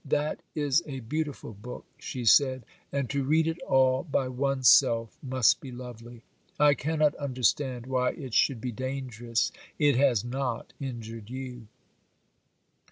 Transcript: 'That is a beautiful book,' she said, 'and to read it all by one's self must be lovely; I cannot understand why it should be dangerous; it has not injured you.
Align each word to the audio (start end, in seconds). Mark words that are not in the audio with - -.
'That 0.03 0.39
is 0.55 0.81
a 0.87 0.99
beautiful 1.01 1.53
book,' 1.53 1.85
she 1.99 2.25
said, 2.25 2.63
'and 2.91 3.07
to 3.07 3.23
read 3.23 3.45
it 3.47 3.61
all 3.67 4.01
by 4.01 4.27
one's 4.27 4.67
self 4.67 5.15
must 5.21 5.61
be 5.61 5.71
lovely; 5.71 6.23
I 6.59 6.73
cannot 6.73 7.13
understand 7.17 7.85
why 7.85 8.13
it 8.13 8.33
should 8.33 8.59
be 8.61 8.71
dangerous; 8.71 9.51
it 9.77 9.97
has 9.97 10.25
not 10.25 10.73
injured 10.79 11.29
you. 11.29 11.67